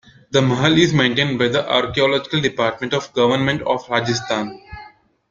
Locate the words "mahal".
0.41-0.79